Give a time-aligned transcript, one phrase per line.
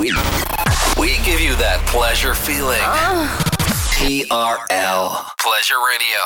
[0.00, 0.06] We,
[0.98, 2.80] we give you that pleasure feeling.
[4.00, 5.28] TRL.
[5.38, 6.20] Pleasure Radio.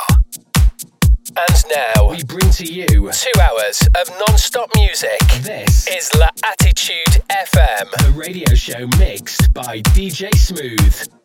[1.35, 5.19] And now we bring to you two hours of non-stop music.
[5.41, 11.24] This is La Attitude FM, the radio show mixed by DJ Smooth.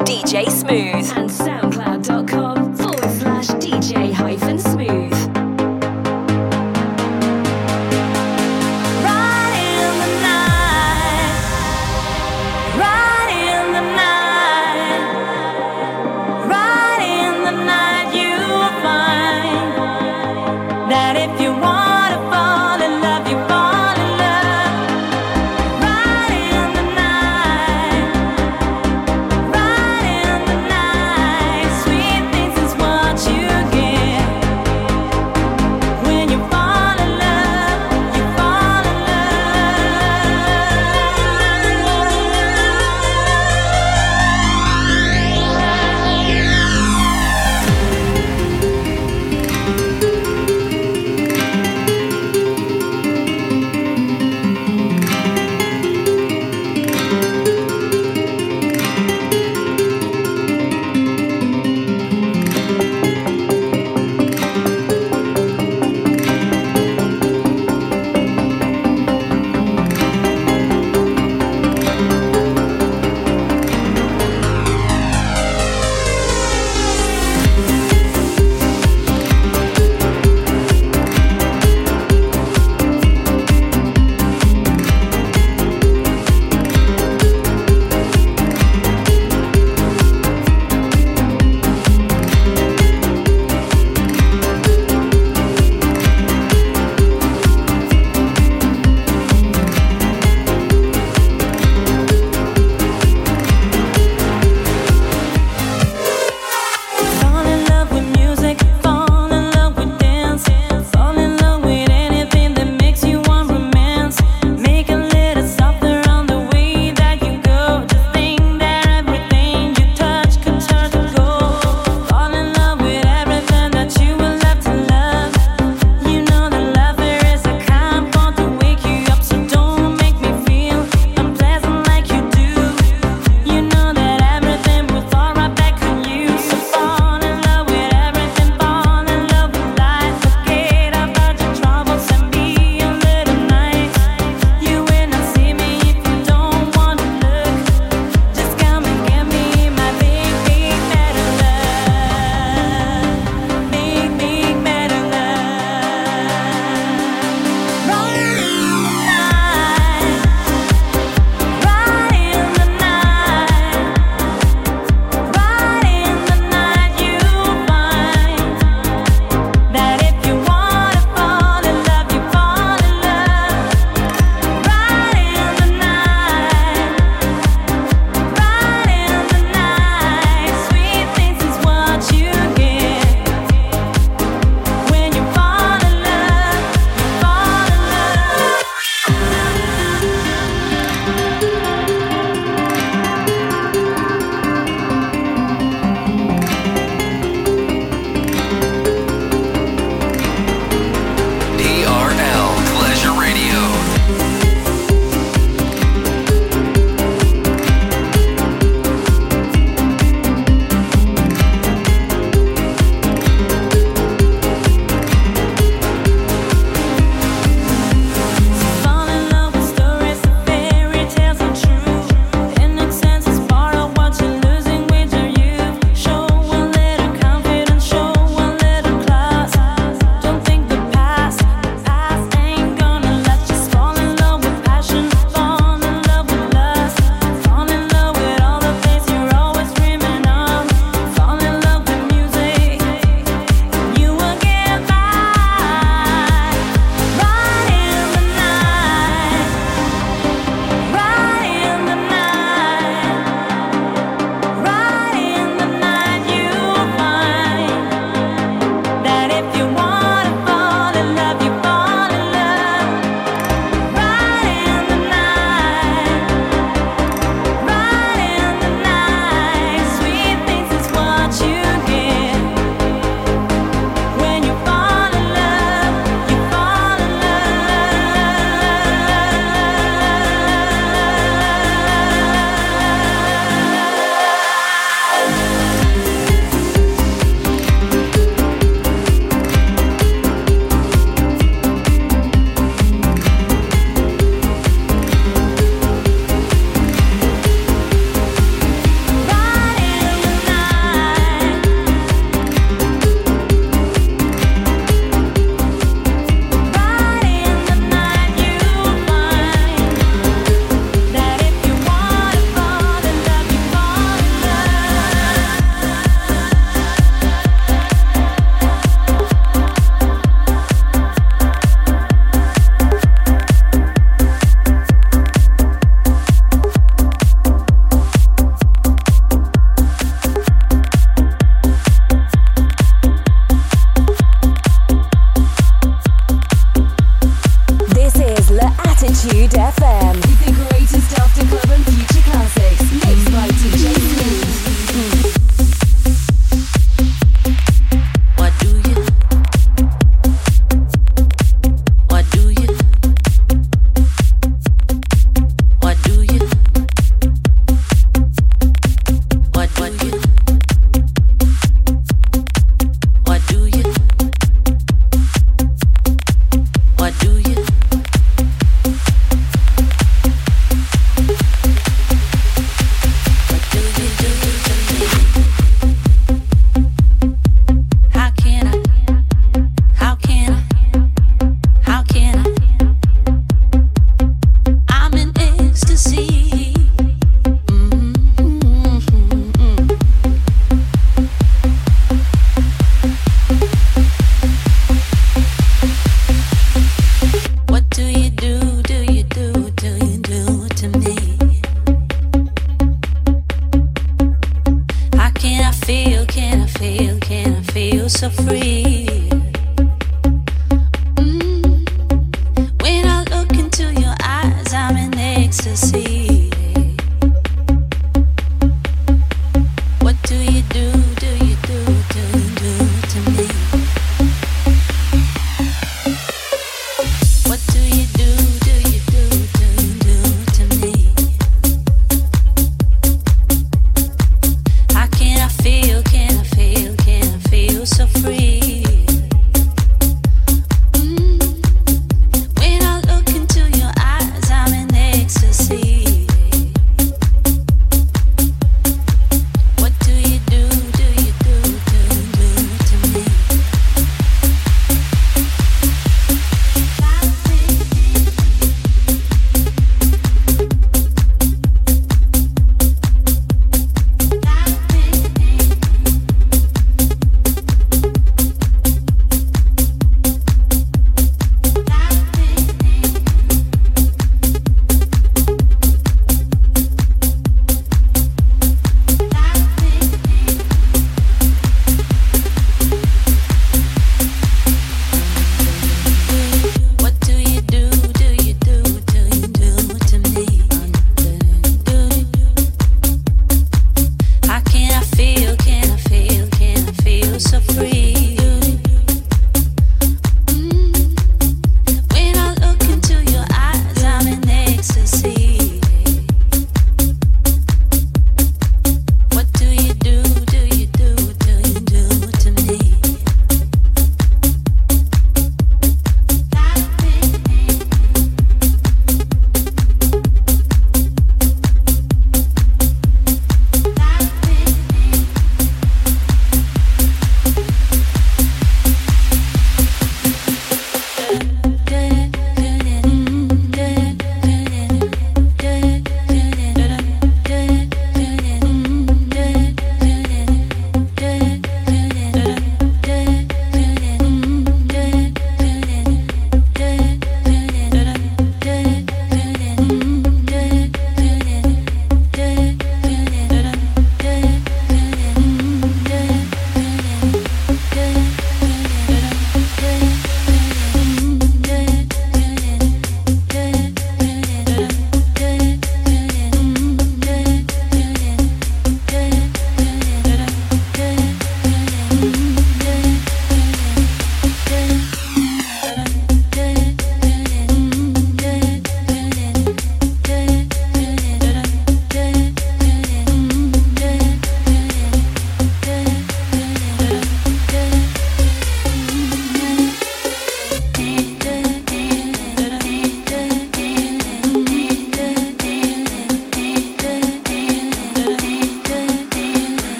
[0.00, 0.87] DJ Smooth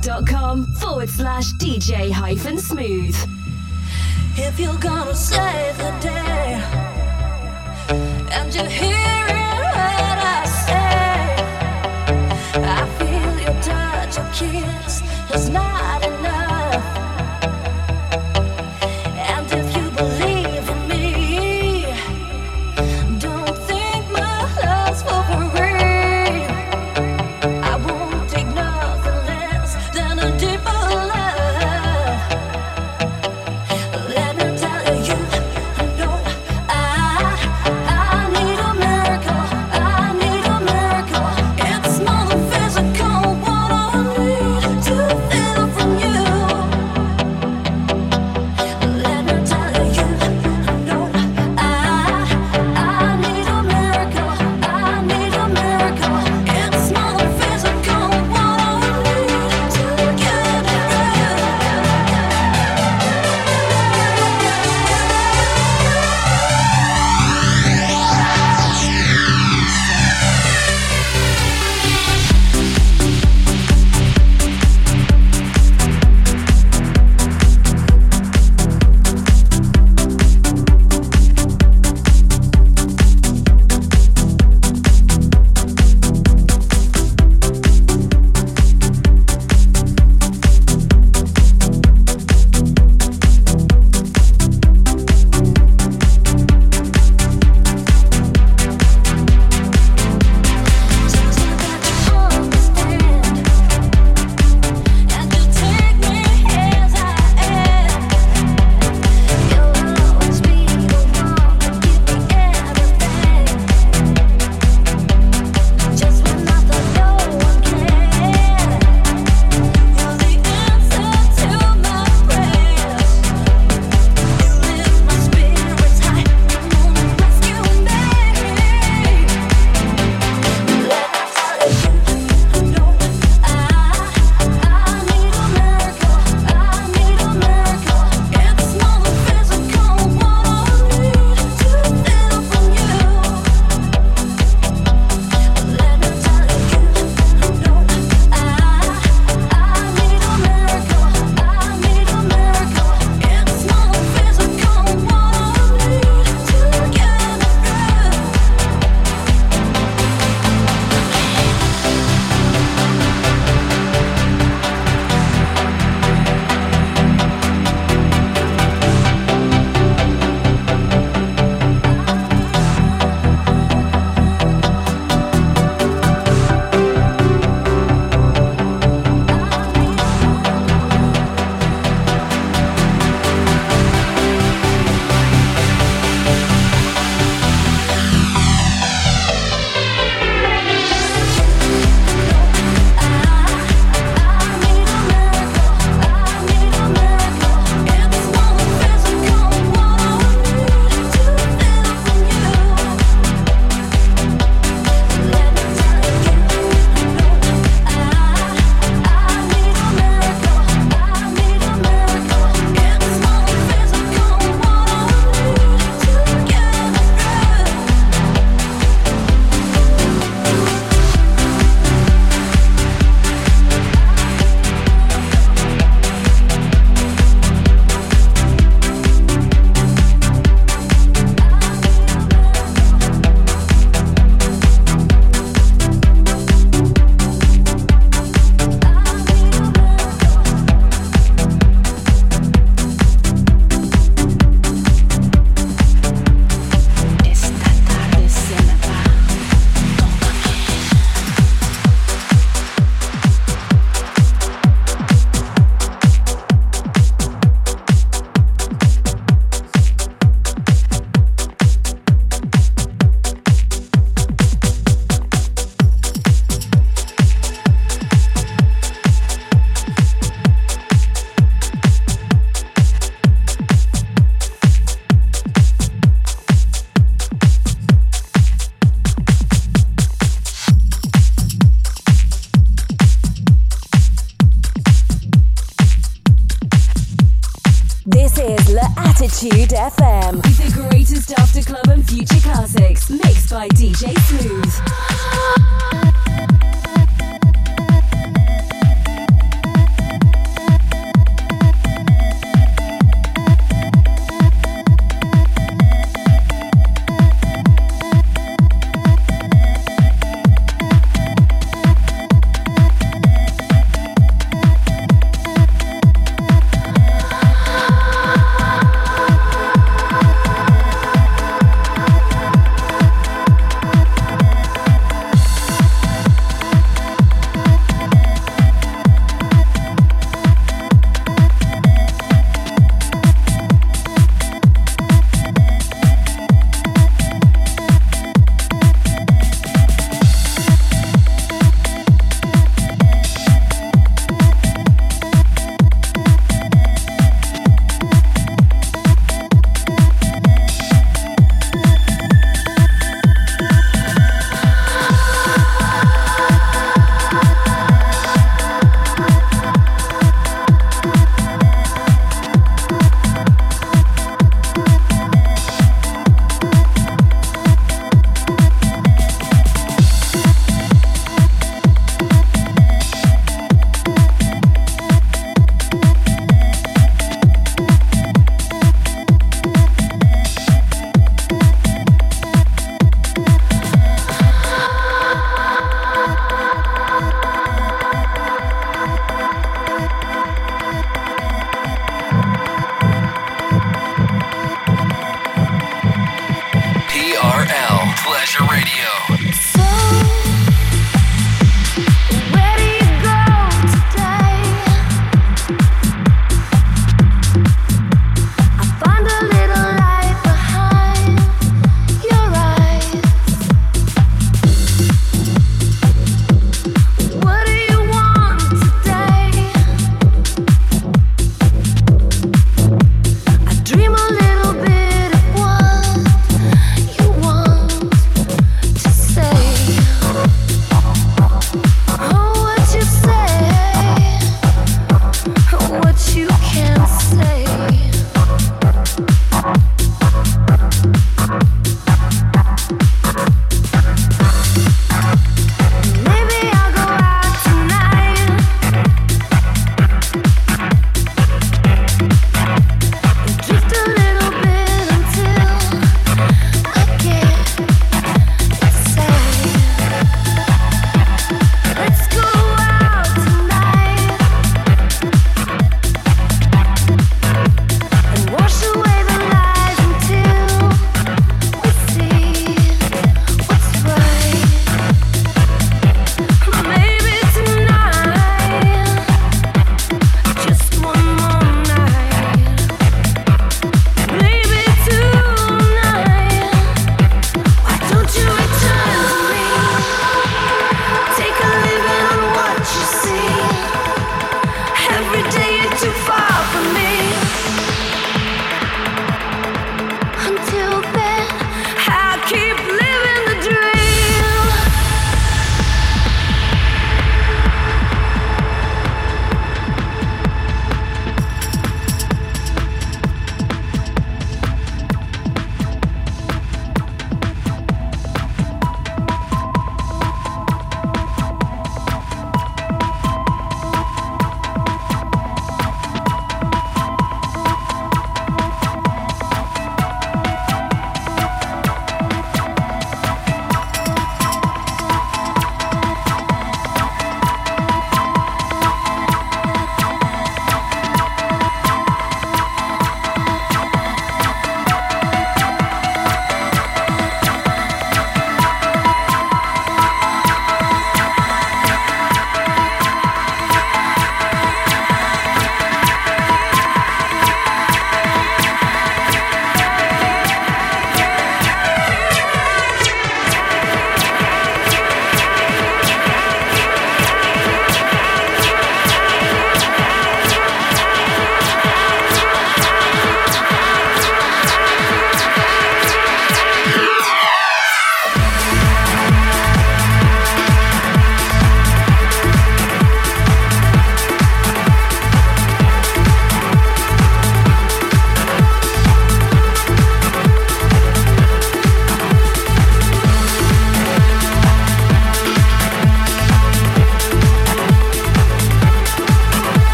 [0.00, 3.16] soundcloud.com forward slash DJ hyphen smooth.
[4.36, 6.62] If you're gonna save the day
[8.32, 8.64] and you're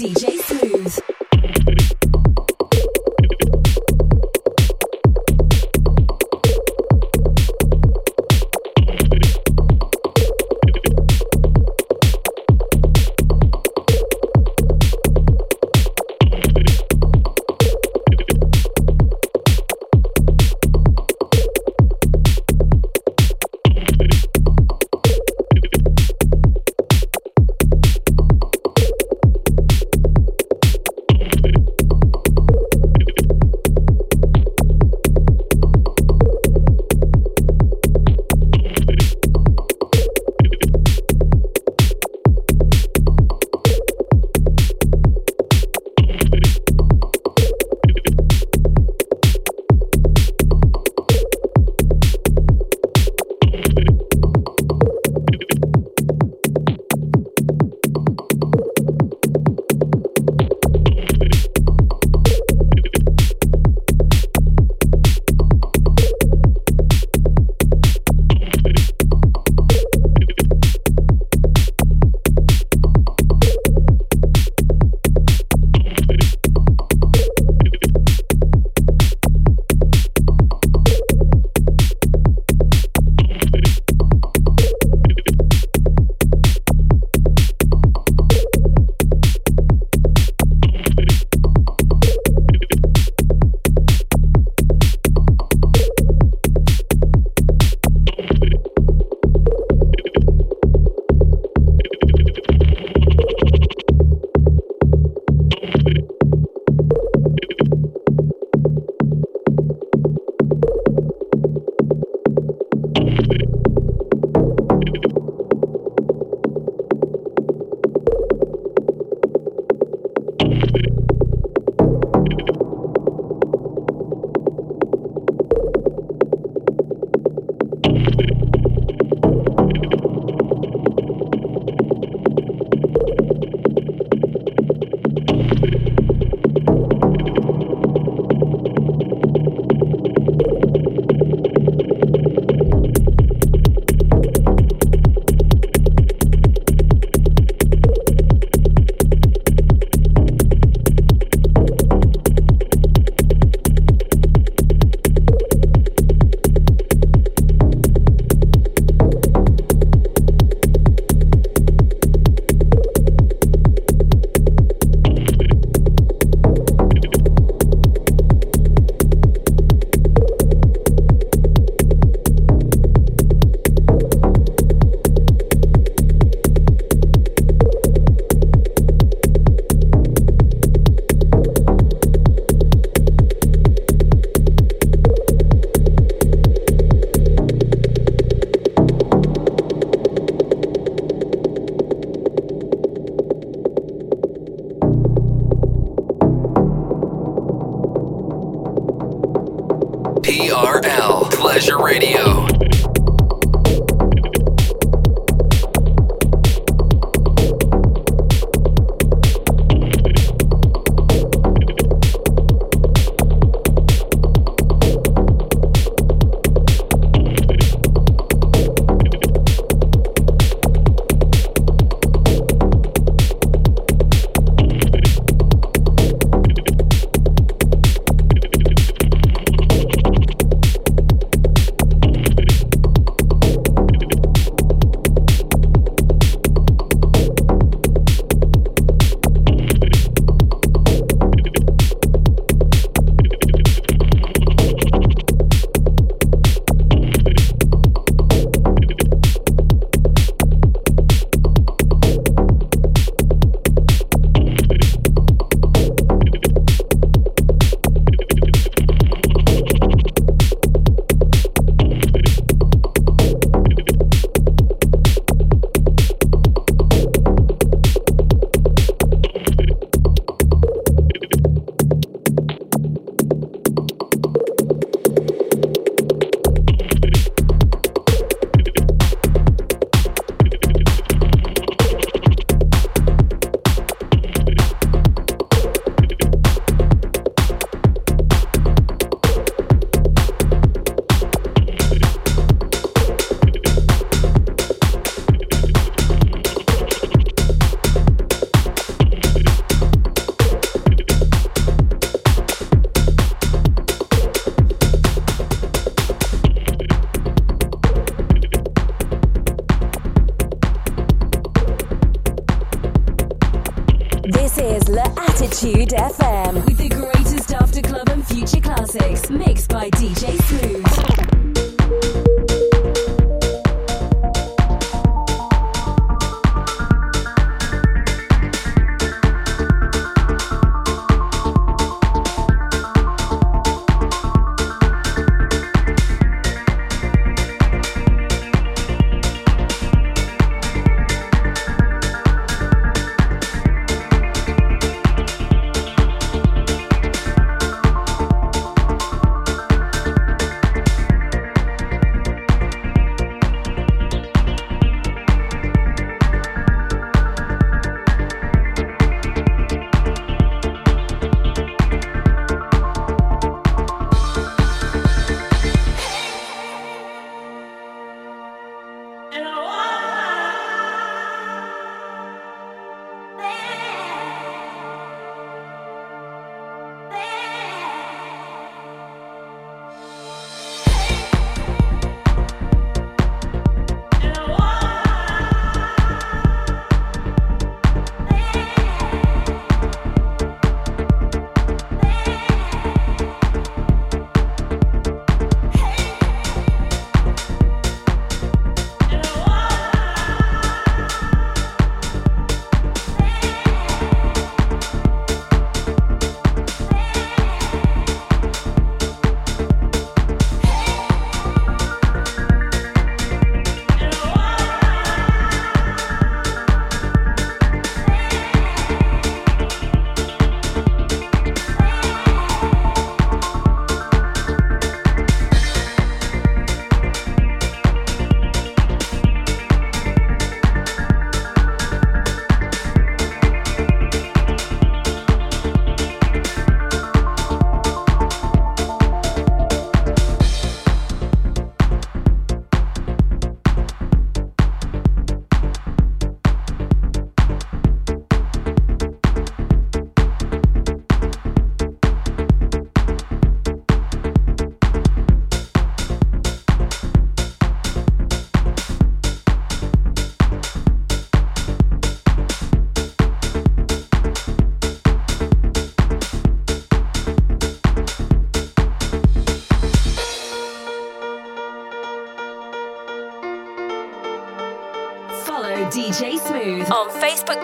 [0.00, 0.29] DJ